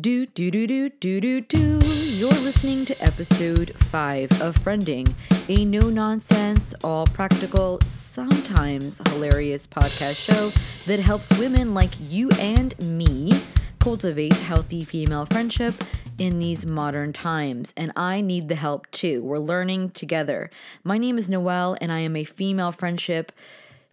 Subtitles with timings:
[0.00, 1.78] Do do do do do do do.
[1.84, 5.12] You're listening to episode five of Friending,
[5.50, 10.50] a no nonsense, all practical, sometimes hilarious podcast show
[10.86, 13.32] that helps women like you and me
[13.80, 15.74] cultivate healthy female friendship
[16.16, 17.74] in these modern times.
[17.76, 19.22] And I need the help too.
[19.22, 20.50] We're learning together.
[20.82, 23.30] My name is Noelle, and I am a female friendship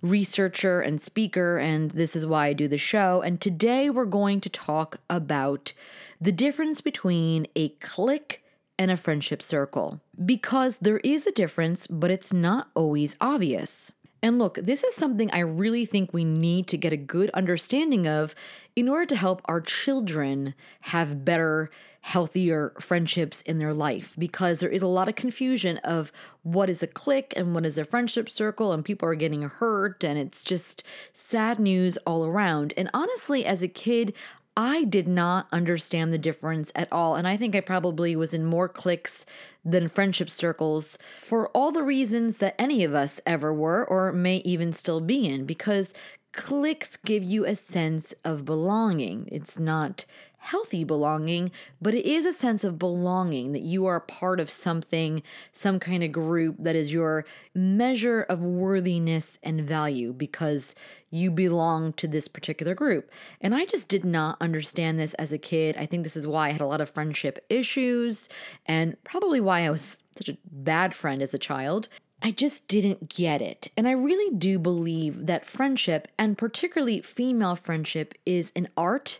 [0.01, 3.21] researcher and speaker, and this is why I do the show.
[3.21, 5.73] And today we're going to talk about
[6.21, 8.43] the difference between a clique
[8.77, 9.99] and a friendship circle.
[10.23, 13.91] Because there is a difference, but it's not always obvious.
[14.21, 18.07] And look, this is something I really think we need to get a good understanding
[18.07, 18.35] of
[18.75, 21.69] in order to help our children have better,
[22.01, 26.11] healthier friendships in their life because there is a lot of confusion of
[26.43, 30.03] what is a clique and what is a friendship circle, and people are getting hurt,
[30.03, 32.73] and it's just sad news all around.
[32.77, 34.13] And honestly, as a kid,
[34.57, 37.15] I did not understand the difference at all.
[37.15, 39.25] And I think I probably was in more cliques
[39.63, 44.37] than friendship circles for all the reasons that any of us ever were or may
[44.37, 45.93] even still be in, because
[46.33, 49.29] cliques give you a sense of belonging.
[49.31, 50.05] It's not
[50.39, 51.51] healthy belonging,
[51.81, 56.03] but it is a sense of belonging that you are part of something, some kind
[56.03, 60.75] of group that is your measure of worthiness and value because
[61.09, 63.11] you belong to this particular group.
[63.41, 65.75] And I just did not understand this as a kid.
[65.77, 68.29] I think this is why I had a lot of friendship issues
[68.65, 71.89] and probably why I was such a bad friend as a child.
[72.21, 73.69] I just didn't get it.
[73.77, 79.19] And I really do believe that friendship, and particularly female friendship, is an art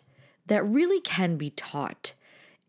[0.49, 2.13] that really can be taught.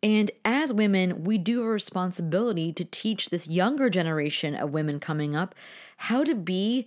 [0.02, 4.98] And as women, we do have a responsibility to teach this younger generation of women
[4.98, 5.54] coming up
[5.98, 6.86] how to be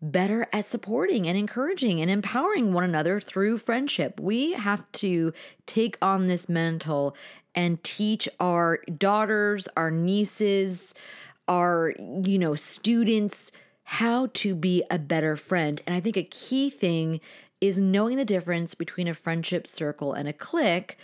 [0.00, 4.20] better at supporting and encouraging and empowering one another through friendship.
[4.20, 5.32] We have to
[5.66, 7.16] take on this mantle
[7.54, 10.94] and teach our daughters, our nieces,
[11.48, 13.52] our, you know, students
[13.84, 15.80] how to be a better friend.
[15.86, 17.20] And I think a key thing
[17.60, 20.96] is knowing the difference between a friendship circle and a clique.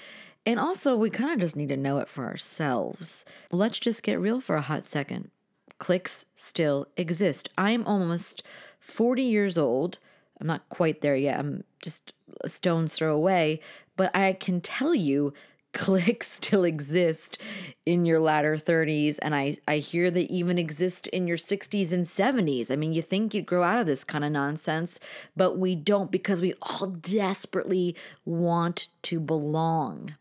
[0.46, 3.24] And also, we kind of just need to know it for ourselves.
[3.52, 5.30] Let's just get real for a hot second.
[5.78, 7.48] Cliques still exist.
[7.58, 8.42] I'm almost
[8.78, 9.98] 40 years old.
[10.40, 11.38] I'm not quite there yet.
[11.38, 13.60] I'm just a stone's throw away.
[13.96, 15.34] But I can tell you
[15.74, 17.38] cliques still exist
[17.86, 22.04] in your latter 30s and I, I hear they even exist in your 60s and
[22.04, 24.98] 70s i mean you think you'd grow out of this kind of nonsense
[25.36, 30.14] but we don't because we all desperately want to belong.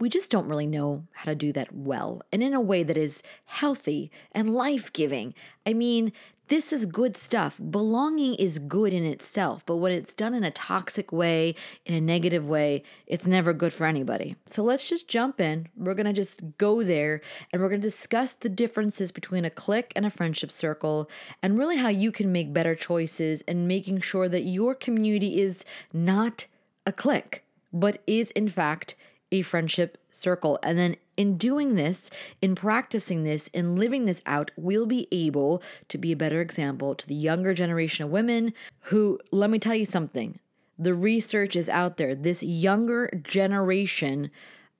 [0.00, 2.96] We just don't really know how to do that well and in a way that
[2.96, 5.34] is healthy and life-giving.
[5.64, 6.12] I mean
[6.48, 7.58] this is good stuff.
[7.70, 11.54] Belonging is good in itself, but when it's done in a toxic way,
[11.86, 14.36] in a negative way, it's never good for anybody.
[14.46, 15.68] So let's just jump in.
[15.76, 17.22] We're going to just go there
[17.52, 21.08] and we're going to discuss the differences between a clique and a friendship circle
[21.42, 25.64] and really how you can make better choices and making sure that your community is
[25.92, 26.46] not
[26.84, 28.94] a clique, but is in fact
[29.32, 30.58] a friendship circle.
[30.62, 32.10] And then in doing this,
[32.40, 36.94] in practicing this, in living this out, we'll be able to be a better example
[36.94, 38.52] to the younger generation of women
[38.82, 40.38] who, let me tell you something,
[40.78, 42.14] the research is out there.
[42.14, 44.30] This younger generation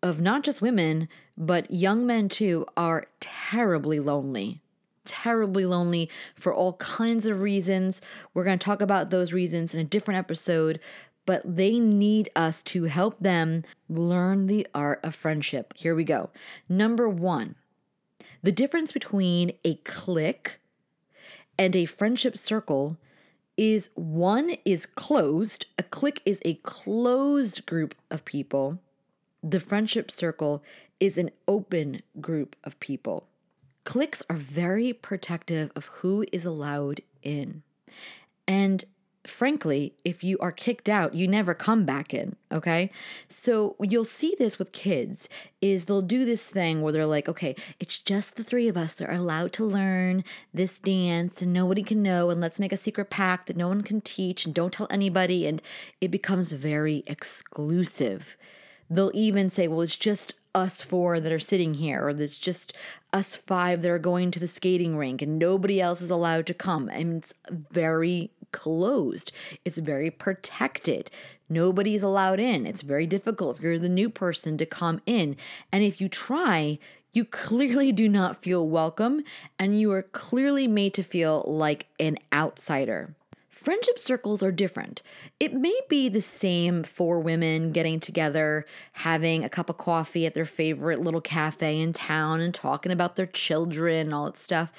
[0.02, 4.60] of not just women, but young men too, are terribly lonely
[5.04, 8.00] terribly lonely for all kinds of reasons.
[8.32, 10.80] We're going to talk about those reasons in a different episode,
[11.26, 15.74] but they need us to help them learn the art of friendship.
[15.76, 16.30] Here we go.
[16.68, 17.54] Number one,
[18.42, 20.60] the difference between a clique
[21.58, 22.98] and a friendship circle
[23.56, 28.80] is one is closed, a clique is a closed group of people.
[29.42, 30.62] The friendship circle
[30.98, 33.26] is an open group of people.
[33.84, 37.62] Cliques are very protective of who is allowed in.
[38.48, 38.84] And
[39.26, 42.90] frankly, if you are kicked out, you never come back in, okay?
[43.28, 45.28] So you'll see this with kids
[45.60, 48.94] is they'll do this thing where they're like, okay, it's just the three of us
[48.94, 52.76] that are allowed to learn this dance and nobody can know and let's make a
[52.76, 55.62] secret pact that no one can teach and don't tell anybody and
[56.00, 58.36] it becomes very exclusive.
[58.90, 62.72] They'll even say, well, it's just us four that are sitting here, or there's just
[63.12, 66.54] us five that are going to the skating rink and nobody else is allowed to
[66.54, 66.88] come.
[66.88, 69.32] And it's very closed,
[69.64, 71.10] it's very protected.
[71.48, 72.66] Nobody's allowed in.
[72.66, 75.36] It's very difficult if you're the new person to come in.
[75.72, 76.78] And if you try,
[77.12, 79.24] you clearly do not feel welcome
[79.58, 83.14] and you are clearly made to feel like an outsider.
[83.64, 85.00] Friendship circles are different.
[85.40, 90.34] It may be the same for women getting together, having a cup of coffee at
[90.34, 94.70] their favorite little cafe in town and talking about their children and all that stuff.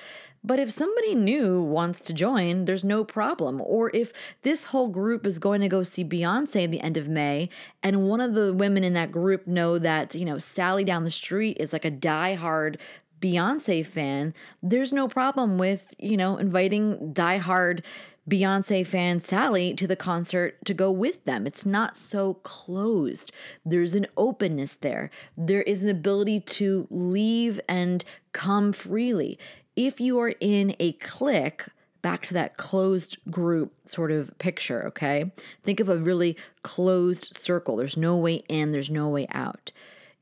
[0.44, 3.60] But if somebody new wants to join, there's no problem.
[3.60, 7.10] Or if this whole group is going to go see Beyonce at the end of
[7.10, 7.50] May,
[7.82, 11.10] and one of the women in that group know that, you know, Sally down the
[11.10, 12.78] street is like a diehard
[13.20, 17.84] Beyonce fan, there's no problem with, you know, inviting diehard
[18.30, 21.45] Beyonce fan Sally to the concert to go with them.
[21.45, 23.31] It's not so closed.
[23.63, 25.12] There's an openness there.
[25.38, 29.38] There is an ability to leave and come freely
[29.75, 31.66] if you are in a clique,
[32.01, 35.31] back to that closed group sort of picture, okay?
[35.63, 37.75] Think of a really closed circle.
[37.75, 39.72] There's no way in, there's no way out.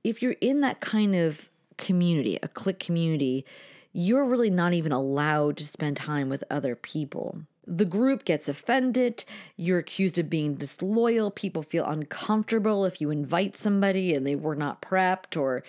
[0.03, 3.45] If you're in that kind of community, a clique community,
[3.91, 7.43] you're really not even allowed to spend time with other people.
[7.65, 9.25] The group gets offended.
[9.55, 11.31] You're accused of being disloyal.
[11.31, 15.39] People feel uncomfortable if you invite somebody and they were not prepped.
[15.39, 15.63] Or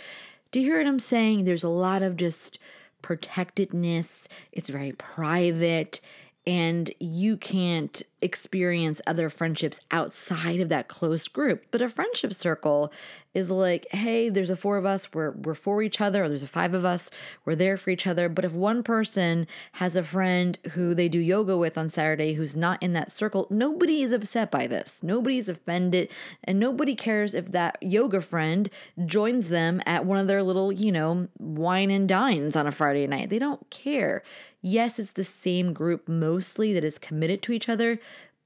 [0.50, 1.44] do you hear what I'm saying?
[1.44, 2.58] There's a lot of just
[3.02, 6.00] protectedness, it's very private,
[6.46, 11.66] and you can't experience other friendships outside of that close group.
[11.70, 12.90] But a friendship circle
[13.34, 16.42] is like, hey, there's a four of us, we're we're for each other, or there's
[16.42, 17.10] a five of us,
[17.44, 18.28] we're there for each other.
[18.28, 22.56] But if one person has a friend who they do yoga with on Saturday who's
[22.56, 25.02] not in that circle, nobody is upset by this.
[25.02, 26.10] Nobody's offended,
[26.44, 28.70] and nobody cares if that yoga friend
[29.04, 33.06] joins them at one of their little, you know, wine and dines on a Friday
[33.06, 33.30] night.
[33.30, 34.22] They don't care.
[34.66, 37.98] Yes, it's the same group mostly that is committed to each other,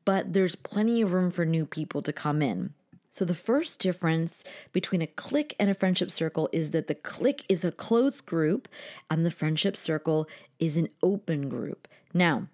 [0.08, 2.72] but there's plenty of room for new people to come in.
[3.10, 7.44] So, the first difference between a clique and a friendship circle is that the clique
[7.46, 8.68] is a closed group
[9.10, 10.26] and the friendship circle
[10.58, 11.86] is an open group.
[12.14, 12.48] Now,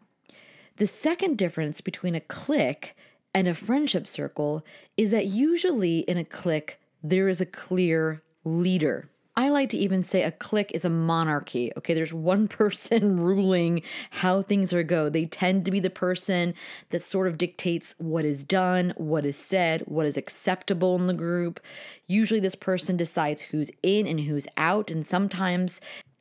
[0.78, 2.96] the second difference between a clique
[3.32, 4.64] and a friendship circle
[4.96, 9.10] is that usually in a clique, there is a clear leader.
[9.36, 11.72] I like to even say a clique is a monarchy.
[11.76, 15.08] Okay, there's one person ruling how things are go.
[15.08, 16.54] They tend to be the person
[16.90, 21.14] that sort of dictates what is done, what is said, what is acceptable in the
[21.14, 21.60] group.
[22.06, 25.80] Usually this person decides who's in and who's out and sometimes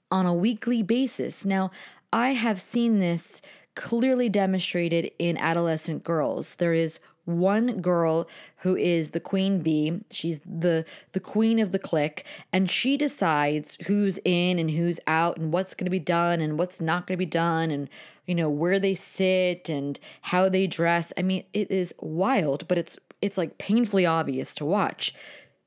[0.09, 1.45] on a weekly basis.
[1.45, 1.71] Now,
[2.11, 3.41] I have seen this
[3.75, 6.55] clearly demonstrated in adolescent girls.
[6.55, 8.27] There is one girl
[8.57, 10.01] who is the queen bee.
[10.11, 15.37] She's the the queen of the clique, and she decides who's in and who's out,
[15.37, 17.89] and what's going to be done and what's not going to be done, and
[18.25, 21.13] you know where they sit and how they dress.
[21.17, 25.13] I mean, it is wild, but it's it's like painfully obvious to watch.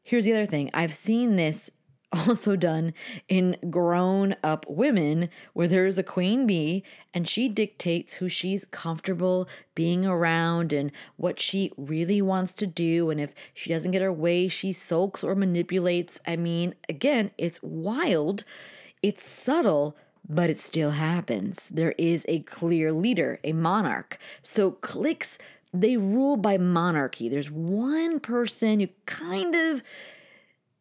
[0.03, 0.71] Here's the other thing.
[0.73, 1.71] I've seen this
[2.13, 2.95] also done
[3.29, 9.49] in grown up women where there's a queen bee and she dictates who she's comfortable
[9.75, 13.11] being around and what she really wants to do.
[13.11, 16.21] And if she doesn't get her way, she sulks or manipulates.
[16.27, 18.45] I mean, again, it's wild,
[19.03, 19.97] it's subtle.
[20.29, 21.69] But it still happens.
[21.69, 24.19] There is a clear leader, a monarch.
[24.43, 25.39] So cliques,
[25.73, 27.29] they rule by monarchy.
[27.29, 29.85] There's one person who kind of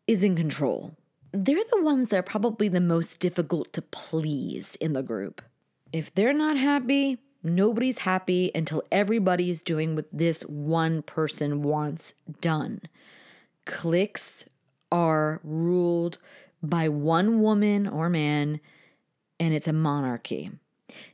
[0.07, 0.95] is in control
[1.35, 5.41] they're the ones that are probably the most difficult to please in the group.
[5.91, 12.13] If they're not happy, nobody's happy until everybody is doing what this one person wants
[12.41, 12.81] done.
[13.65, 14.45] Cliques
[14.91, 16.17] are ruled
[16.63, 18.59] by one woman or man,
[19.39, 20.51] and it's a monarchy.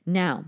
[0.05, 0.45] Now,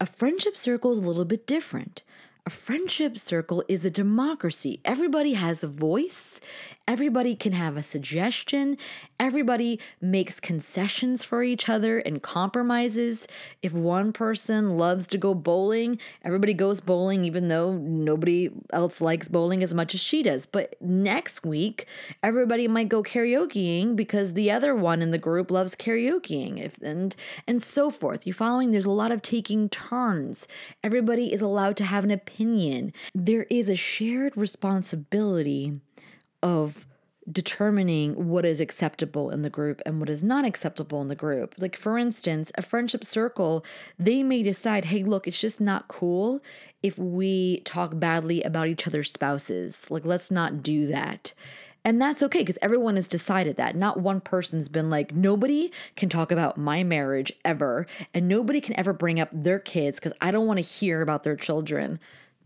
[0.00, 2.02] a friendship circle is a little bit different.
[2.44, 4.80] A friendship circle is a democracy.
[4.84, 6.40] Everybody has a voice,
[6.86, 8.76] everybody can have a suggestion,
[9.18, 13.26] everybody makes concessions for each other and compromises.
[13.62, 19.28] If one person loves to go bowling, everybody goes bowling, even though nobody else likes
[19.28, 20.46] bowling as much as she does.
[20.46, 21.86] But next week,
[22.22, 27.14] everybody might go karaokeing because the other one in the group loves karaokeing, if, and,
[27.46, 28.26] and so forth.
[28.26, 28.70] You following?
[28.70, 30.48] There's a lot of taking turns.
[30.82, 32.92] Everybody is allowed to have an opinion.
[33.14, 35.80] There is a shared responsibility
[36.42, 36.86] of
[37.30, 41.54] determining what is acceptable in the group and what is not acceptable in the group.
[41.58, 43.64] Like, for instance, a friendship circle,
[43.98, 46.42] they may decide, hey, look, it's just not cool
[46.82, 49.88] if we talk badly about each other's spouses.
[49.90, 51.32] Like, let's not do that.
[51.84, 53.76] And that's okay because everyone has decided that.
[53.76, 58.78] Not one person's been like, nobody can talk about my marriage ever, and nobody can
[58.78, 61.98] ever bring up their kids because I don't want to hear about their children.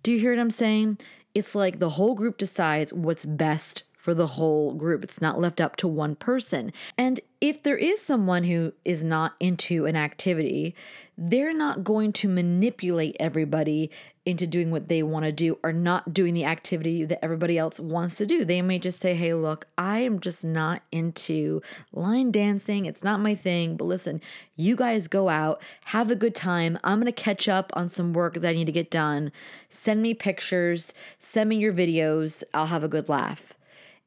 [0.03, 0.99] Do you hear what I'm saying?
[1.35, 5.03] It's like the whole group decides what's best for the whole group.
[5.03, 6.73] It's not left up to one person.
[6.97, 10.77] And if there is someone who is not into an activity,
[11.19, 13.91] they're not going to manipulate everybody
[14.25, 17.81] into doing what they want to do or not doing the activity that everybody else
[17.81, 18.45] wants to do.
[18.45, 21.61] They may just say, hey, look, I am just not into
[21.93, 22.87] line dancing.
[22.87, 23.77] It's not my thing.
[23.77, 24.21] But listen,
[24.55, 26.79] you guys go out, have a good time.
[26.85, 29.33] I'm going to catch up on some work that I need to get done.
[29.69, 32.45] Send me pictures, send me your videos.
[32.55, 33.56] I'll have a good laugh.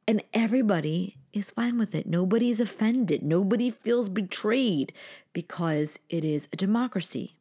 [0.10, 2.08] And everybody is fine with it.
[2.08, 3.22] Nobody's offended.
[3.22, 4.92] Nobody feels betrayed
[5.34, 7.36] because it is a democracy.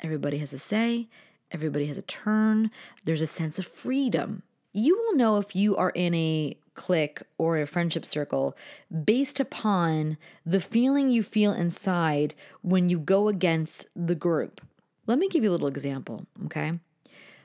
[0.00, 1.08] Everybody has a say
[1.52, 2.70] Everybody has a turn.
[3.04, 4.42] There's a sense of freedom.
[4.72, 8.56] You will know if you are in a clique or a friendship circle
[9.04, 10.16] based upon
[10.46, 14.60] the feeling you feel inside when you go against the group.
[15.06, 16.78] Let me give you a little example, okay?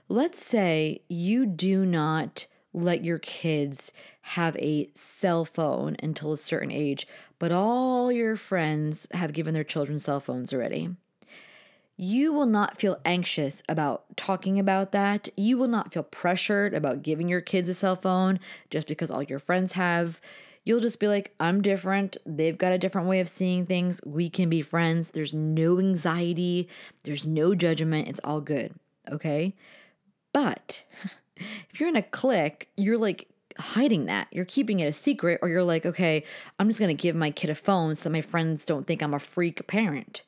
[0.08, 3.91] Let's say you do not let your kids
[4.22, 7.08] have a cell phone until a certain age,
[7.39, 10.89] but all your friends have given their children cell phones already.
[11.98, 15.29] You will not feel anxious about talking about that.
[15.38, 18.39] You will not feel pressured about giving your kids a cell phone
[18.70, 20.20] just because all your friends have.
[20.65, 22.17] You'll just be like, I'm different.
[22.25, 24.01] They've got a different way of seeing things.
[24.05, 25.12] We can be friends.
[25.12, 26.67] There's no anxiety,
[27.03, 28.10] there's no judgment.
[28.10, 28.74] It's all good.
[29.10, 29.55] Okay.
[30.34, 30.84] But
[31.36, 33.27] if you're in a clique, you're like,
[33.58, 34.27] hiding that.
[34.32, 36.25] You're keeping it a secret, or you're like, okay,
[36.60, 39.20] I'm just gonna give my kid a phone so my friends don't think I'm a
[39.20, 40.24] freak parent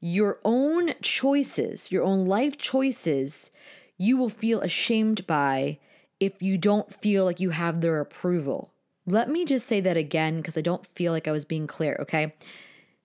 [0.00, 3.50] your own choices, your own life choices,
[3.96, 5.78] you will feel ashamed by
[6.20, 8.72] if you don't feel like you have their approval.
[9.06, 11.96] Let me just say that again because I don't feel like I was being clear,
[12.00, 12.34] okay?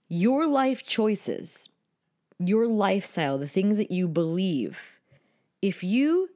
[0.07, 1.69] Your life choices,
[2.37, 4.99] your lifestyle, the things that you believe,
[5.61, 6.29] if you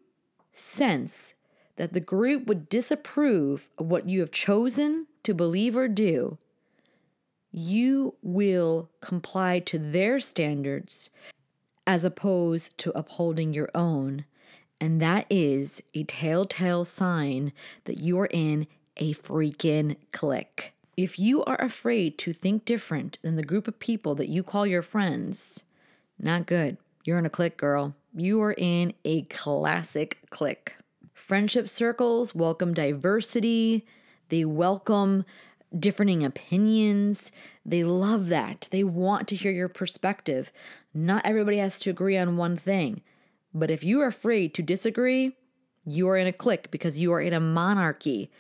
[0.58, 1.34] sense
[1.76, 6.38] that the group would disapprove of what you have chosen to believe or do,
[7.52, 11.10] you will comply to their standards
[11.86, 14.26] as opposed to upholding your own.
[14.80, 17.54] And that is a telltale sign
[17.86, 20.74] that you're in a freaking clique.
[20.96, 24.66] If you are afraid to think different than the group of people that you call
[24.66, 25.64] your friends,
[26.20, 26.78] not good.
[27.04, 27.96] You're in a clique, girl.
[28.14, 30.76] You are in a classic clique.
[31.14, 33.86] Friendship circles welcome diversity,
[34.30, 35.26] they welcome
[35.78, 37.32] differing opinions.
[37.66, 38.68] They love that.
[38.72, 40.52] They want to hear your perspective.
[40.94, 43.02] Not everybody has to agree on one thing.
[43.54, 45.36] But if you are afraid to disagree,
[45.86, 48.32] you are in a clique because you are in a monarchy.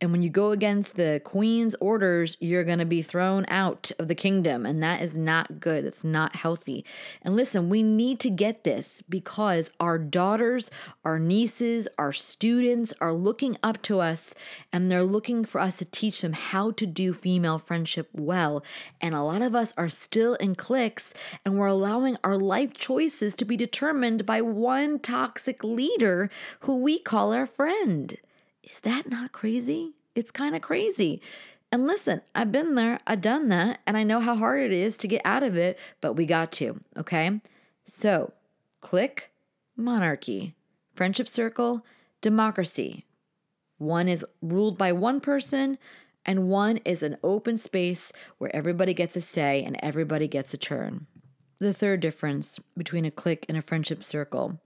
[0.00, 4.08] And when you go against the queen's orders, you're going to be thrown out of
[4.08, 4.66] the kingdom.
[4.66, 5.86] And that is not good.
[5.86, 6.84] That's not healthy.
[7.22, 10.70] And listen, we need to get this because our daughters,
[11.04, 14.34] our nieces, our students are looking up to us
[14.72, 18.64] and they're looking for us to teach them how to do female friendship well.
[19.00, 23.36] And a lot of us are still in cliques and we're allowing our life choices
[23.36, 26.28] to be determined by one toxic leader
[26.60, 28.18] who we call our friend.
[28.74, 29.94] Is that not crazy?
[30.16, 31.22] It's kind of crazy.
[31.70, 34.96] And listen, I've been there, I've done that, and I know how hard it is
[34.96, 37.40] to get out of it, but we got to, okay?
[37.84, 38.32] So,
[38.80, 39.30] clique,
[39.76, 40.56] monarchy,
[40.92, 41.86] friendship circle,
[42.20, 43.04] democracy.
[43.78, 45.78] One is ruled by one person,
[46.26, 50.56] and one is an open space where everybody gets a say and everybody gets a
[50.56, 51.06] turn.
[51.60, 54.58] The third difference between a clique and a friendship circle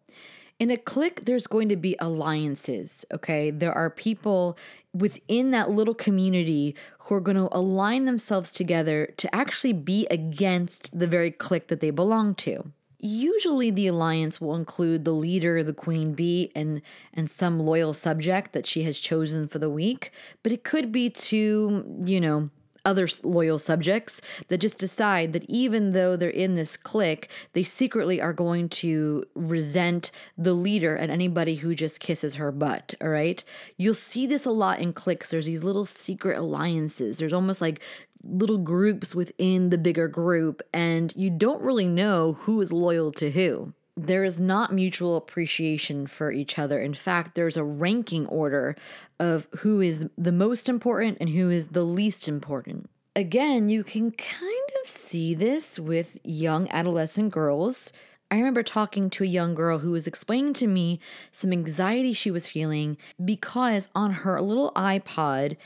[0.58, 3.50] in a clique, there's going to be alliances, okay?
[3.50, 4.58] There are people
[4.92, 10.96] within that little community who are going to align themselves together to actually be against
[10.98, 12.72] the very clique that they belong to.
[13.00, 16.82] Usually the alliance will include the leader, the queen bee, and
[17.14, 20.10] and some loyal subject that she has chosen for the week,
[20.42, 22.50] but it could be to, you know,
[22.88, 28.18] other loyal subjects that just decide that even though they're in this clique, they secretly
[28.20, 32.94] are going to resent the leader and anybody who just kisses her butt.
[33.02, 33.44] All right.
[33.76, 35.30] You'll see this a lot in cliques.
[35.30, 37.18] There's these little secret alliances.
[37.18, 37.82] There's almost like
[38.24, 43.30] little groups within the bigger group, and you don't really know who is loyal to
[43.30, 43.74] who
[44.06, 46.80] there is not mutual appreciation for each other.
[46.80, 48.76] In fact, there's a ranking order
[49.18, 52.88] of who is the most important and who is the least important.
[53.16, 57.92] Again, you can kind of see this with young adolescent girls.
[58.30, 61.00] I remember talking to a young girl who was explaining to me
[61.32, 65.56] some anxiety she was feeling because on her little iPod,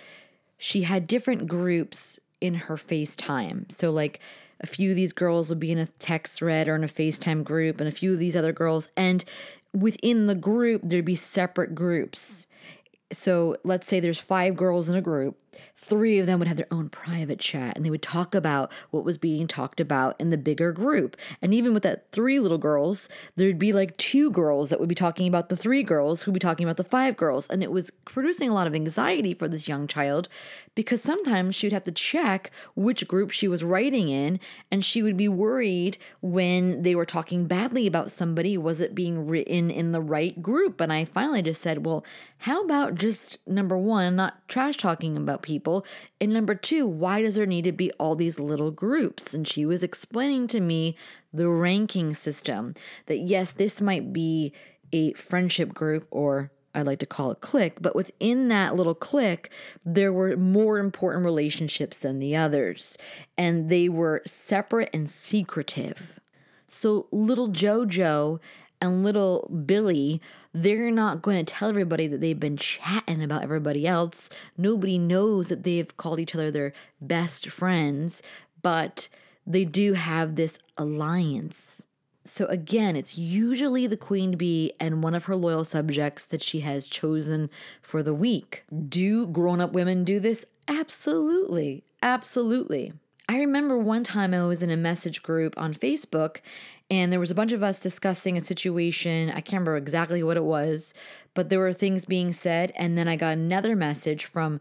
[0.56, 3.70] she had different groups in her FaceTime.
[3.70, 4.20] So, like,
[4.62, 7.44] a few of these girls will be in a text thread or in a FaceTime
[7.44, 8.90] group, and a few of these other girls.
[8.96, 9.24] And
[9.72, 12.46] within the group, there'd be separate groups.
[13.12, 15.38] So let's say there's five girls in a group,
[15.76, 19.04] three of them would have their own private chat and they would talk about what
[19.04, 21.16] was being talked about in the bigger group.
[21.40, 24.94] And even with that three little girls, there'd be like two girls that would be
[24.94, 27.48] talking about the three girls who'd be talking about the five girls.
[27.48, 30.28] And it was producing a lot of anxiety for this young child
[30.74, 34.40] because sometimes she'd have to check which group she was writing in
[34.70, 39.26] and she would be worried when they were talking badly about somebody was it being
[39.26, 42.04] written in the right group and i finally just said well
[42.38, 45.84] how about just number one not trash talking about people
[46.20, 49.66] and number two why does there need to be all these little groups and she
[49.66, 50.96] was explaining to me
[51.32, 52.74] the ranking system
[53.06, 54.52] that yes this might be
[54.92, 59.50] a friendship group or I like to call it clique, but within that little clique,
[59.84, 62.96] there were more important relationships than the others,
[63.36, 66.18] and they were separate and secretive.
[66.66, 68.40] So little JoJo
[68.82, 70.20] and little Billy,
[70.52, 74.28] they're not going to tell everybody that they've been chatting about everybody else.
[74.58, 78.22] Nobody knows that they've called each other their best friends,
[78.60, 79.08] but
[79.46, 81.86] they do have this alliance
[82.24, 86.60] so again, it's usually the queen bee and one of her loyal subjects that she
[86.60, 88.64] has chosen for the week.
[88.88, 90.46] Do grown up women do this?
[90.68, 91.82] Absolutely.
[92.02, 92.92] Absolutely.
[93.28, 96.38] I remember one time I was in a message group on Facebook
[96.92, 99.30] and there was a bunch of us discussing a situation.
[99.30, 100.92] I can't remember exactly what it was,
[101.32, 102.70] but there were things being said.
[102.76, 104.60] And then I got another message from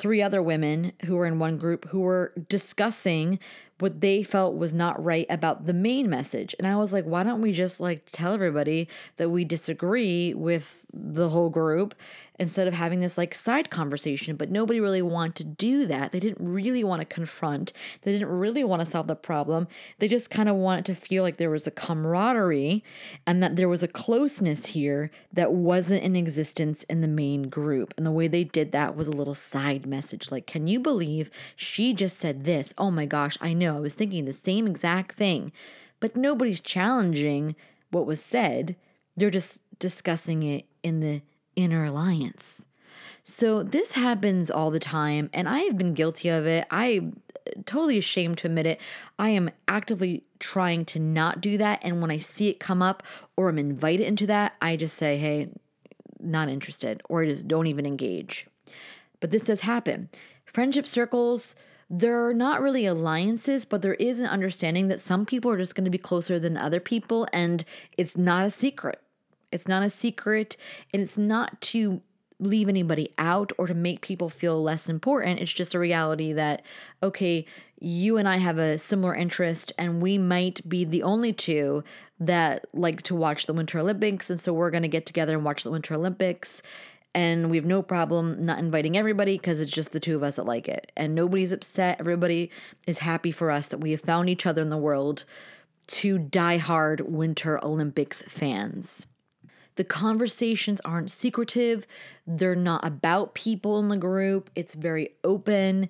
[0.00, 3.38] three other women who were in one group who were discussing
[3.84, 6.54] what they felt was not right about the main message.
[6.58, 10.86] And I was like, why don't we just like tell everybody that we disagree with
[10.90, 11.94] the whole group
[12.38, 14.36] instead of having this like side conversation?
[14.36, 16.12] But nobody really wanted to do that.
[16.12, 19.68] They didn't really want to confront, they didn't really want to solve the problem.
[19.98, 22.82] They just kind of wanted to feel like there was a camaraderie
[23.26, 27.92] and that there was a closeness here that wasn't in existence in the main group.
[27.98, 31.30] And the way they did that was a little side message like, can you believe
[31.54, 32.72] she just said this?
[32.78, 33.73] Oh my gosh, I know.
[33.76, 35.52] I was thinking the same exact thing,
[36.00, 37.56] but nobody's challenging
[37.90, 38.76] what was said.
[39.16, 41.22] They're just discussing it in the
[41.56, 42.66] inner alliance.
[43.22, 46.66] So this happens all the time, and I have been guilty of it.
[46.70, 47.12] I
[47.64, 48.80] totally ashamed to admit it.
[49.18, 51.80] I am actively trying to not do that.
[51.82, 53.02] And when I see it come up
[53.36, 55.48] or I'm invited into that, I just say, hey,
[56.20, 58.46] not interested, or I just don't even engage.
[59.20, 60.08] But this does happen.
[60.44, 61.54] Friendship circles,
[61.90, 65.84] they're not really alliances, but there is an understanding that some people are just going
[65.84, 67.64] to be closer than other people, and
[67.96, 69.00] it's not a secret.
[69.52, 70.56] It's not a secret,
[70.92, 72.02] and it's not to
[72.40, 75.40] leave anybody out or to make people feel less important.
[75.40, 76.62] It's just a reality that,
[77.02, 77.46] okay,
[77.78, 81.84] you and I have a similar interest, and we might be the only two
[82.18, 84.30] that like to watch the Winter Olympics.
[84.30, 86.62] And so we're going to get together and watch the Winter Olympics
[87.14, 90.36] and we have no problem not inviting everybody because it's just the two of us
[90.36, 90.90] that like it.
[90.96, 92.00] And nobody's upset.
[92.00, 92.50] Everybody
[92.86, 95.24] is happy for us that we have found each other in the world
[95.86, 99.06] to die-hard Winter Olympics fans.
[99.76, 101.86] The conversations aren't secretive.
[102.26, 104.50] They're not about people in the group.
[104.54, 105.88] It's very open.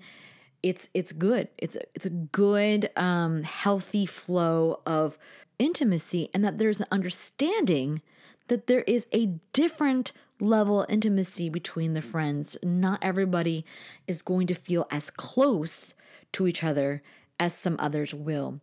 [0.63, 1.49] It's it's good.
[1.59, 5.19] It's it's a good um healthy flow of
[5.59, 8.01] intimacy and that there's an understanding
[8.49, 12.57] that there is a different level intimacy between the friends.
[12.63, 13.65] Not everybody
[14.07, 15.95] is going to feel as close
[16.33, 17.03] to each other
[17.39, 18.61] as some others will.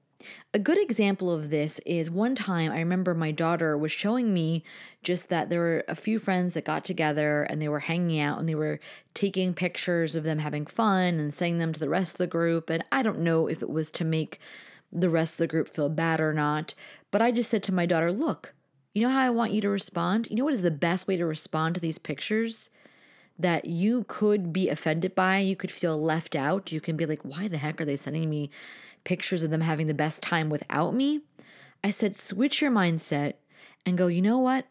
[0.54, 4.64] A good example of this is one time I remember my daughter was showing me
[5.02, 8.40] just that there were a few friends that got together and they were hanging out
[8.40, 8.80] and they were
[9.14, 12.70] taking pictures of them having fun and sending them to the rest of the group.
[12.70, 14.40] And I don't know if it was to make
[14.92, 16.76] the rest of the group feel bad or not,
[17.10, 18.54] but I just said to my daughter, Look,
[18.94, 20.28] you know how I want you to respond?
[20.30, 22.70] You know what is the best way to respond to these pictures
[23.40, 25.40] that you could be offended by?
[25.40, 26.72] You could feel left out.
[26.72, 28.50] You can be like, why the heck are they sending me
[29.04, 31.22] pictures of them having the best time without me?
[31.84, 33.34] I said, switch your mindset
[33.86, 34.66] and go, you know what?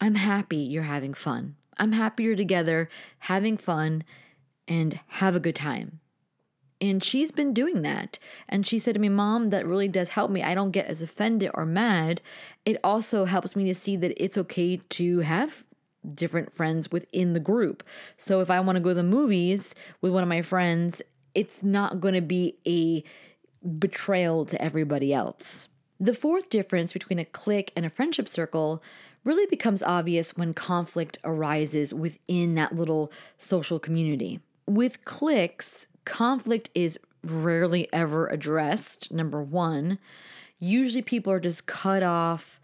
[0.00, 1.56] I'm happy you're having fun.
[1.78, 2.88] I'm happy you're together,
[3.20, 4.04] having fun,
[4.68, 6.00] and have a good time.
[6.82, 8.18] And she's been doing that.
[8.48, 10.42] And she said to me, Mom, that really does help me.
[10.42, 12.20] I don't get as offended or mad.
[12.66, 15.62] It also helps me to see that it's okay to have
[16.12, 17.84] different friends within the group.
[18.16, 21.02] So if I want to go to the movies with one of my friends,
[21.36, 23.04] it's not going to be a
[23.78, 25.68] betrayal to everybody else.
[26.00, 28.82] The fourth difference between a clique and a friendship circle
[29.22, 34.40] really becomes obvious when conflict arises within that little social community.
[34.66, 39.98] With cliques, conflict is rarely ever addressed, number one.
[40.58, 42.60] Usually people are just cut off.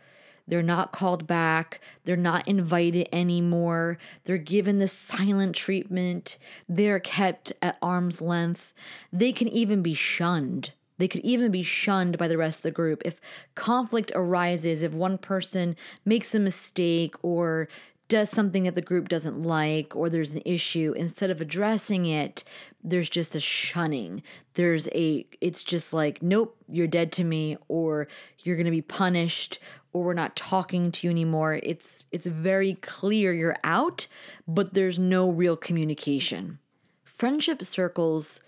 [0.47, 1.81] They're not called back.
[2.05, 3.99] They're not invited anymore.
[4.25, 6.39] They're given the silent treatment.
[6.69, 8.73] They're kept at arm's length.
[9.13, 10.73] They can even be shunned.
[10.97, 13.03] They could even be shunned by the rest of the group.
[13.05, 13.21] If
[13.55, 17.69] conflict arises, if one person makes a mistake or
[18.09, 22.43] does something that the group doesn't like or there's an issue instead of addressing it
[22.83, 24.23] there's just a shunning.
[24.55, 28.09] There's a it's just like nope you're dead to me or
[28.43, 29.59] you're going to be punished
[29.93, 31.61] or we're not talking to you anymore.
[31.63, 34.07] It's it's very clear you're out
[34.47, 36.59] but there's no real communication.
[37.05, 38.41] Friendship circles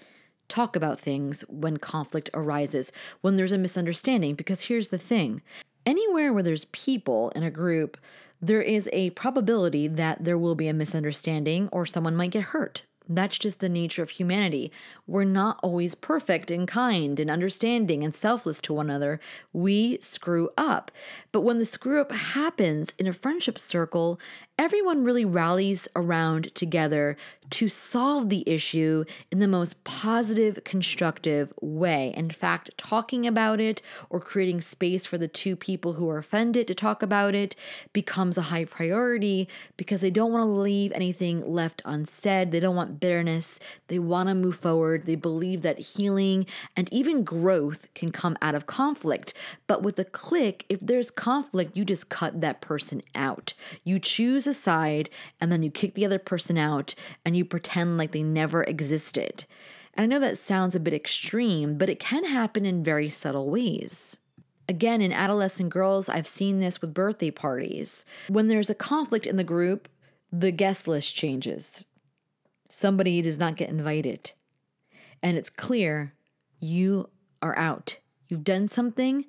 [0.48, 5.42] talk about things when conflict arises when there's a misunderstanding because here's the thing.
[5.86, 7.96] Anywhere where there's people in a group
[8.40, 12.84] there is a probability that there will be a misunderstanding or someone might get hurt.
[13.12, 14.70] That's just the nature of humanity.
[15.04, 19.18] We're not always perfect and kind and understanding and selfless to one another.
[19.52, 20.92] We screw up.
[21.32, 24.20] But when the screw up happens in a friendship circle,
[24.60, 27.16] everyone really rallies around together
[27.48, 32.12] to solve the issue in the most positive, constructive way.
[32.14, 36.68] In fact, talking about it or creating space for the two people who are offended
[36.68, 37.56] to talk about it
[37.92, 42.52] becomes a high priority because they don't want to leave anything left unsaid.
[42.52, 43.58] They don't want bitterness.
[43.88, 45.04] They want to move forward.
[45.04, 49.34] They believe that healing and even growth can come out of conflict.
[49.66, 53.54] But with a clique, if there's conflict, you just cut that person out.
[53.82, 55.10] You choose a side
[55.40, 59.44] and then you kick the other person out and you pretend like they never existed.
[59.94, 63.50] And I know that sounds a bit extreme, but it can happen in very subtle
[63.50, 64.16] ways.
[64.68, 68.04] Again, in adolescent girls, I've seen this with birthday parties.
[68.28, 69.88] When there's a conflict in the group,
[70.30, 71.84] the guest list changes.
[72.72, 74.32] Somebody does not get invited.
[75.22, 76.14] And it's clear
[76.60, 77.10] you
[77.42, 77.98] are out.
[78.28, 79.26] You've done something.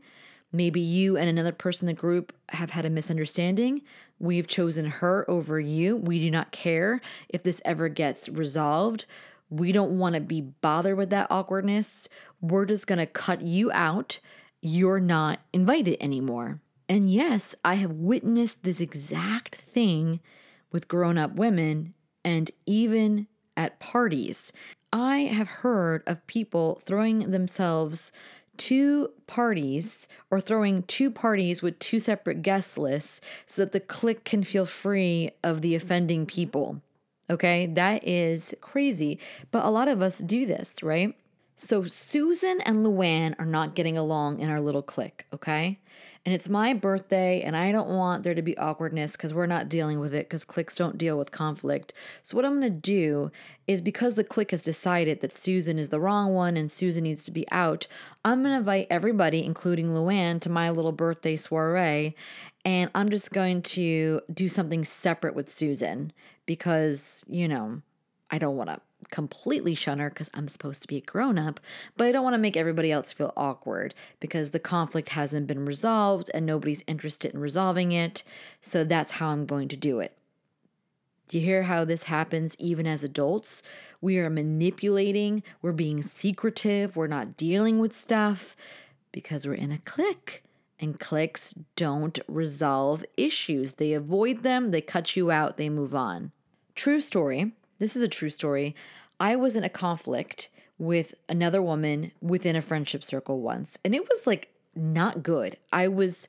[0.54, 3.82] Maybe you and another person in the group have had a misunderstanding.
[4.20, 5.98] We've chosen her over you.
[5.98, 9.06] We do not care if this ever gets resolved.
[9.50, 12.08] We don't want to be bothered with that awkwardness.
[12.42, 14.20] We're just going to cut you out.
[14.62, 16.62] You're not invited anymore.
[16.88, 20.20] And yes, I have witnessed this exact thing
[20.72, 23.28] with grown up women and even
[23.62, 24.52] at parties.
[24.92, 28.12] I have heard of people throwing themselves
[28.58, 34.24] two parties or throwing two parties with two separate guest lists so that the clique
[34.24, 36.82] can feel free of the offending people.
[37.30, 39.20] Okay, that is crazy.
[39.52, 41.16] But a lot of us do this, right?
[41.64, 45.80] So Susan and Luann are not getting along in our little clique, okay?
[46.24, 49.70] and it's my birthday and I don't want there to be awkwardness because we're not
[49.70, 51.94] dealing with it because cliques don't deal with conflict.
[52.22, 53.32] So, what I'm going to do
[53.68, 57.24] is because the clique has decided that Susan is the wrong one and Susan needs
[57.24, 57.88] to be out,
[58.24, 62.16] I'm going to invite everybody, including Luann, to my little birthday soiree.
[62.64, 66.14] And I'm just going to do something separate with Susan
[66.46, 67.82] because, you know,
[68.30, 71.60] I don't want to completely shun her because I'm supposed to be a grown up,
[71.98, 75.66] but I don't want to make everybody else feel awkward because the conflict hasn't been
[75.66, 78.24] resolved and nobody's interested in resolving it.
[78.62, 80.18] So that's how I'm going to do it.
[81.28, 83.64] Do you hear how this happens even as adults?
[84.02, 88.56] We are manipulating, we're being secretive, we're not dealing with stuff
[89.12, 90.44] because we're in a clique.
[90.78, 93.74] And cliques don't resolve issues.
[93.74, 96.32] They avoid them, they cut you out, they move on.
[96.74, 98.76] True story this is a true story.
[99.20, 104.08] I was in a conflict with another woman within a friendship circle once, and it
[104.08, 105.58] was like not good.
[105.74, 106.28] I was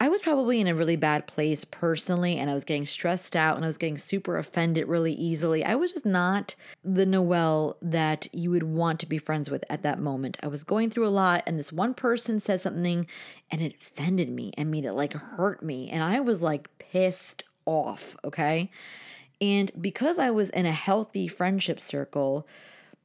[0.00, 3.56] I was probably in a really bad place personally, and I was getting stressed out
[3.56, 5.64] and I was getting super offended really easily.
[5.64, 6.54] I was just not
[6.84, 10.36] the Noelle that you would want to be friends with at that moment.
[10.44, 13.06] I was going through a lot, and this one person said something
[13.50, 15.90] and it offended me and made it like hurt me.
[15.90, 18.70] And I was like pissed off, okay?
[19.40, 22.46] And because I was in a healthy friendship circle,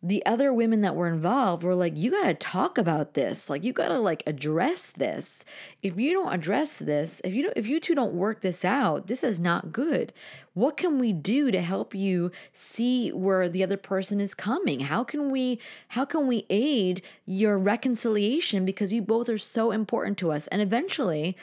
[0.02, 3.50] the other women that were involved were like, you got to talk about this.
[3.50, 5.44] Like, you got to like address this.
[5.82, 9.08] If you don't address this, if you don't, if you two don't work this out,
[9.08, 10.14] this is not good.
[10.54, 14.82] What can we do to help you see where the other person is coming?
[14.82, 18.64] How can we, how can we aid your reconciliation?
[18.64, 20.48] Because you both are so important to us.
[20.48, 21.36] And eventually,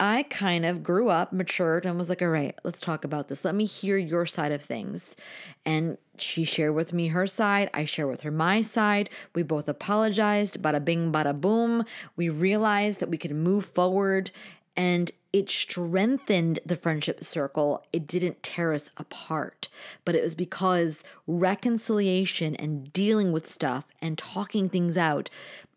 [0.00, 3.44] I kind of grew up, matured, and was like, all right, let's talk about this.
[3.44, 5.14] Let me hear your side of things.
[5.66, 7.68] And she shared with me her side.
[7.74, 9.10] I share with her my side.
[9.34, 10.62] We both apologized.
[10.62, 11.84] Bada bing, bada boom.
[12.16, 14.30] We realized that we could move forward
[14.74, 17.84] and it strengthened the friendship circle.
[17.92, 19.68] It didn't tear us apart,
[20.04, 25.28] but it was because reconciliation and dealing with stuff and talking things out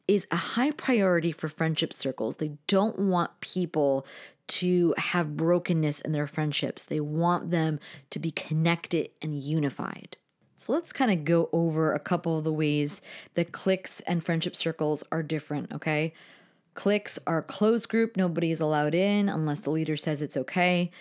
[0.07, 2.37] is a high priority for friendship circles.
[2.37, 4.05] They don't want people
[4.45, 10.17] to have brokenness in their friendships, they want them to be connected and unified.
[10.55, 13.01] So let's kind of go over a couple of the ways
[13.33, 16.13] that cliques and friendship circles are different, okay?
[16.73, 20.91] Cliques are closed group, nobody is allowed in unless the leader says it's okay.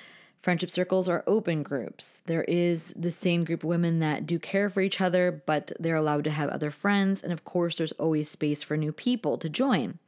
[0.43, 2.21] Friendship circles are open groups.
[2.27, 5.95] There is the same group of women that do care for each other, but they're
[5.95, 7.23] allowed to have other friends.
[7.23, 10.01] And of course, there's always space for new people to join.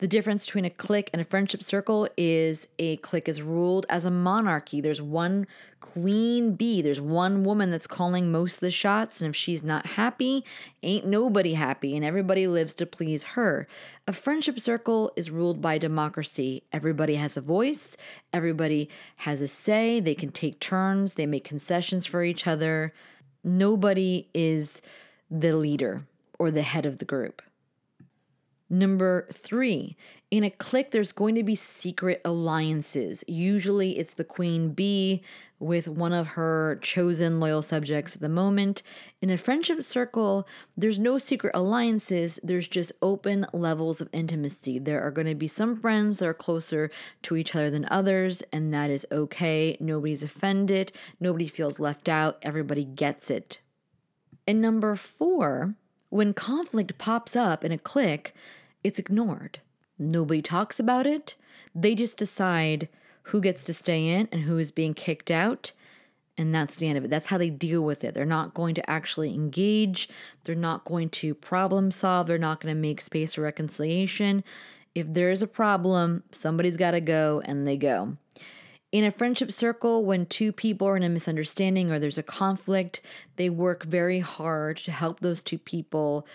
[0.00, 4.06] The difference between a clique and a friendship circle is a clique is ruled as
[4.06, 4.80] a monarchy.
[4.80, 5.46] There's one
[5.82, 9.84] queen bee, there's one woman that's calling most of the shots, and if she's not
[9.84, 10.42] happy,
[10.82, 13.68] ain't nobody happy, and everybody lives to please her.
[14.08, 16.62] A friendship circle is ruled by democracy.
[16.72, 17.98] Everybody has a voice,
[18.32, 22.94] everybody has a say, they can take turns, they make concessions for each other.
[23.44, 24.80] Nobody is
[25.30, 26.06] the leader
[26.38, 27.42] or the head of the group.
[28.72, 29.96] Number three,
[30.30, 33.24] in a clique, there's going to be secret alliances.
[33.26, 35.22] Usually it's the queen bee
[35.58, 38.84] with one of her chosen loyal subjects at the moment.
[39.20, 44.78] In a friendship circle, there's no secret alliances, there's just open levels of intimacy.
[44.78, 48.40] There are going to be some friends that are closer to each other than others,
[48.52, 49.76] and that is okay.
[49.80, 53.58] Nobody's offended, nobody feels left out, everybody gets it.
[54.46, 55.74] And number four,
[56.08, 58.32] when conflict pops up in a clique,
[58.82, 59.60] it's ignored.
[59.98, 61.34] Nobody talks about it.
[61.74, 62.88] They just decide
[63.24, 65.72] who gets to stay in and who is being kicked out.
[66.38, 67.10] And that's the end of it.
[67.10, 68.14] That's how they deal with it.
[68.14, 70.08] They're not going to actually engage.
[70.44, 72.26] They're not going to problem solve.
[72.26, 74.42] They're not going to make space for reconciliation.
[74.94, 78.16] If there is a problem, somebody's got to go and they go.
[78.90, 83.00] In a friendship circle, when two people are in a misunderstanding or there's a conflict,
[83.36, 86.26] they work very hard to help those two people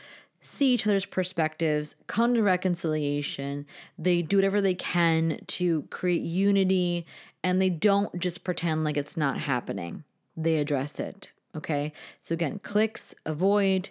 [0.45, 3.65] see each other's perspectives, come to reconciliation.
[3.97, 7.05] They do whatever they can to create unity
[7.43, 10.03] and they don't just pretend like it's not happening.
[10.37, 11.29] They address it.
[11.55, 11.93] Okay.
[12.19, 13.89] So again, cliques, avoid,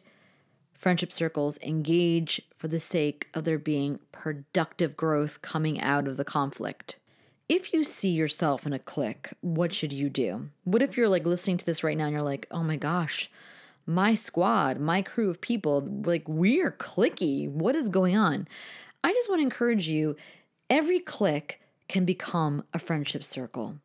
[0.75, 6.25] friendship circles, engage for the sake of there being productive growth coming out of the
[6.25, 6.97] conflict.
[7.49, 10.51] If you see yourself in a clique, what should you do?
[10.65, 13.31] What if you're like listening to this right now and you're like, oh my gosh,
[13.87, 17.49] my squad, my crew of people, like we're cliquey.
[17.49, 18.49] What is going on?
[19.03, 20.17] I just want to encourage you
[20.71, 23.77] every clique can become a friendship circle.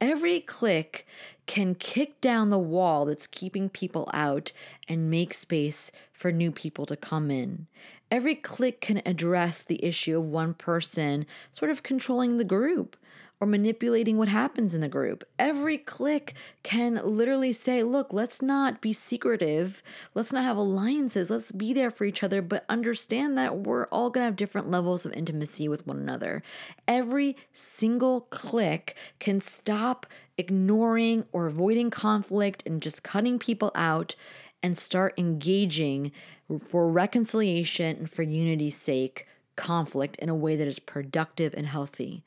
[0.00, 1.06] Every clique
[1.46, 4.52] can kick down the wall that's keeping people out
[4.86, 7.66] and make space for new people to come in.
[8.10, 12.96] Every clique can address the issue of one person sort of controlling the group
[13.40, 15.22] or manipulating what happens in the group.
[15.38, 19.82] Every clique can literally say, look, let's not be secretive.
[20.14, 21.30] Let's not have alliances.
[21.30, 24.70] Let's be there for each other, but understand that we're all going to have different
[24.70, 26.42] levels of intimacy with one another.
[26.88, 34.16] Every single clique can stop ignoring or avoiding conflict and just cutting people out
[34.62, 36.10] and start engaging
[36.58, 42.24] for reconciliation and for unity's sake conflict in a way that is productive and healthy.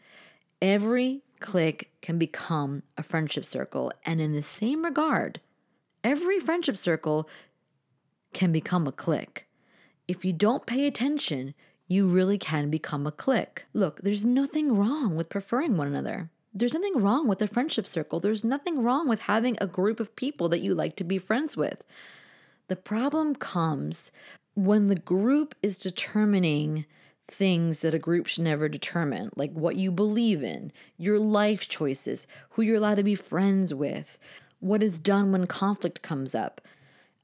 [0.61, 3.91] Every clique can become a friendship circle.
[4.05, 5.41] And in the same regard,
[6.03, 7.27] every friendship circle
[8.33, 9.47] can become a clique.
[10.07, 11.53] If you don't pay attention,
[11.87, 13.65] you really can become a clique.
[13.73, 16.29] Look, there's nothing wrong with preferring one another.
[16.53, 18.19] There's nothing wrong with a friendship circle.
[18.19, 21.57] There's nothing wrong with having a group of people that you like to be friends
[21.57, 21.83] with.
[22.67, 24.11] The problem comes
[24.53, 26.85] when the group is determining
[27.31, 32.27] things that a group should never determine, like what you believe in, your life choices,
[32.51, 34.17] who you're allowed to be friends with,
[34.59, 36.61] what is done when conflict comes up.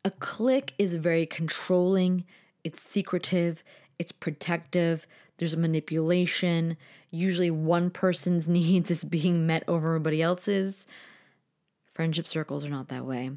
[0.05, 2.23] A clique is very controlling,
[2.63, 3.63] it's secretive,
[3.99, 5.05] it's protective,
[5.37, 6.77] there's manipulation.
[7.11, 10.87] Usually, one person's needs is being met over everybody else's.
[11.93, 13.31] Friendship circles are not that way.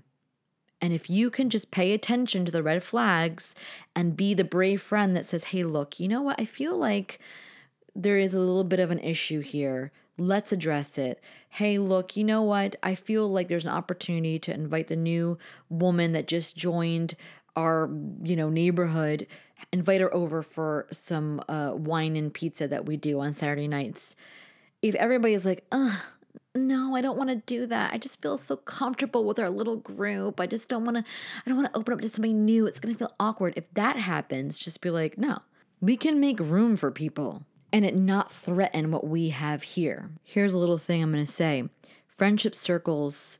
[0.81, 3.55] And if you can just pay attention to the red flags
[3.95, 6.41] and be the brave friend that says, hey, look, you know what?
[6.41, 7.19] I feel like
[7.95, 9.93] there is a little bit of an issue here.
[10.17, 11.23] Let's address it.
[11.49, 12.77] Hey, look, you know what?
[12.83, 15.39] I feel like there's an opportunity to invite the new
[15.69, 17.15] woman that just joined
[17.57, 17.91] our,
[18.23, 19.27] you know, neighborhood,
[19.73, 24.15] invite her over for some uh, wine and pizza that we do on Saturday nights.
[24.83, 26.01] If everybody's like, ugh,
[26.55, 27.93] no, I don't want to do that.
[27.93, 30.41] I just feel so comfortable with our little group.
[30.41, 32.67] I just don't want to, I don't want to open up to somebody new.
[32.67, 33.55] It's going to feel awkward.
[33.57, 35.39] If that happens, just be like, no,
[35.81, 40.11] we can make room for people and it not threaten what we have here.
[40.25, 41.69] Here's a little thing I'm going to say
[42.09, 43.39] friendship circles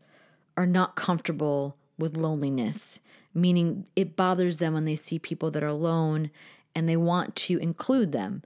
[0.57, 3.01] are not comfortable with loneliness,
[3.35, 6.31] meaning it bothers them when they see people that are alone
[6.75, 8.43] and they want to include them.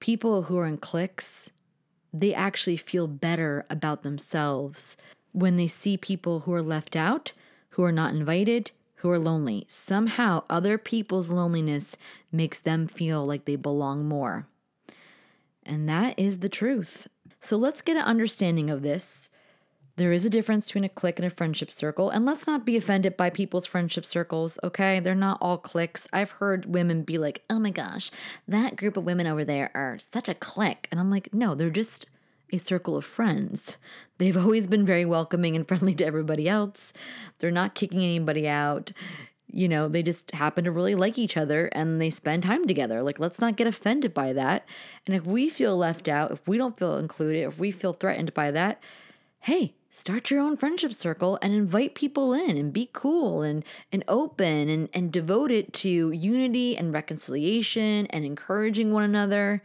[0.00, 1.50] People who are in cliques,
[2.12, 4.96] they actually feel better about themselves
[5.32, 7.32] when they see people who are left out,
[7.70, 9.64] who are not invited, who are lonely.
[9.68, 11.96] Somehow, other people's loneliness
[12.30, 14.46] makes them feel like they belong more.
[15.64, 17.08] And that is the truth.
[17.40, 19.30] So let's get an understanding of this.
[19.96, 22.78] There is a difference between a clique and a friendship circle, and let's not be
[22.78, 25.00] offended by people's friendship circles, okay?
[25.00, 26.08] They're not all cliques.
[26.14, 28.10] I've heard women be like, oh my gosh,
[28.48, 30.88] that group of women over there are such a clique.
[30.90, 32.06] And I'm like, no, they're just
[32.50, 33.76] a circle of friends.
[34.16, 36.94] They've always been very welcoming and friendly to everybody else.
[37.38, 38.92] They're not kicking anybody out.
[39.46, 43.02] You know, they just happen to really like each other and they spend time together.
[43.02, 44.64] Like, let's not get offended by that.
[45.06, 48.32] And if we feel left out, if we don't feel included, if we feel threatened
[48.32, 48.82] by that,
[49.40, 54.02] hey, start your own friendship circle and invite people in and be cool and and
[54.08, 59.62] open and and devote it to unity and reconciliation and encouraging one another.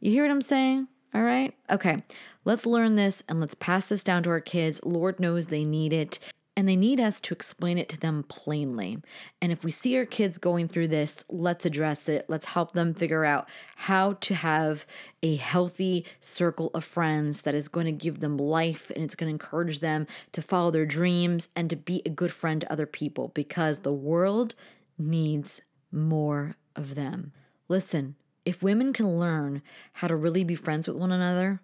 [0.00, 0.88] You hear what I'm saying?
[1.14, 1.54] All right?
[1.70, 2.02] Okay.
[2.44, 4.80] Let's learn this and let's pass this down to our kids.
[4.84, 6.18] Lord knows they need it.
[6.56, 8.98] And they need us to explain it to them plainly.
[9.42, 12.26] And if we see our kids going through this, let's address it.
[12.28, 14.86] Let's help them figure out how to have
[15.20, 19.26] a healthy circle of friends that is going to give them life and it's going
[19.28, 22.86] to encourage them to follow their dreams and to be a good friend to other
[22.86, 24.54] people because the world
[24.96, 27.32] needs more of them.
[27.68, 28.14] Listen,
[28.44, 29.62] if women can learn
[29.94, 31.60] how to really be friends with one another,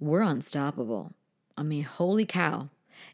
[0.00, 1.12] we're unstoppable.
[1.56, 2.70] I mean, holy cow.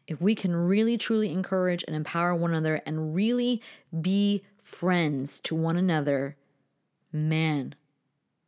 [0.07, 3.61] If we can really truly encourage and empower one another and really
[4.01, 6.35] be friends to one another,
[7.11, 7.75] man,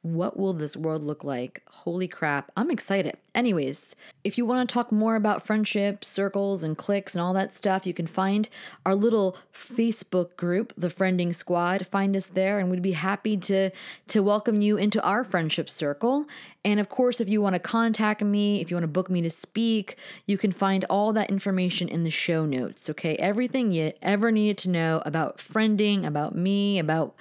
[0.04, 1.62] what will this world look like?
[1.70, 3.18] Holy crap, I'm excited.
[3.36, 7.54] Anyways, if you want to talk more about friendship, circles, and cliques and all that
[7.54, 8.50] stuff, you can find
[8.84, 11.86] our little Facebook group, the Friending Squad.
[11.86, 13.70] Find us there, and we'd be happy to,
[14.08, 16.26] to welcome you into our friendship circle.
[16.66, 19.22] And of course, if you want to contact me, if you want to book me
[19.22, 22.90] to speak, you can find all that information in the show notes.
[22.90, 27.16] Okay, everything you ever needed to know about friending, about me, about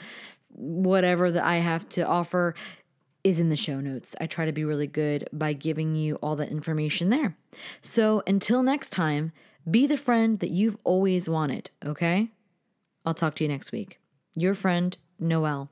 [0.61, 2.55] whatever that I have to offer
[3.25, 4.15] is in the show notes.
[4.21, 7.37] I try to be really good by giving you all that information there.
[7.83, 9.33] So until next time,
[9.71, 12.31] be the friend that you've always wanted, okay?
[13.05, 13.99] I'll talk to you next week.
[14.35, 15.71] Your friend, Noelle.